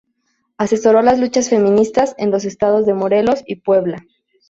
Asesoró 0.57 1.03
las 1.03 1.19
luchas 1.19 1.49
feministas 1.51 2.15
en 2.17 2.31
los 2.31 2.43
estados 2.45 2.87
de 2.87 2.95
Morelos 2.95 3.43
y 3.45 3.57
Puebla. 3.57 4.03